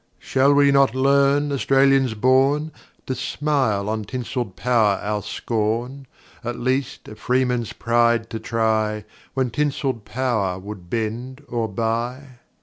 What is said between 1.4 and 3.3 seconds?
Australians born! To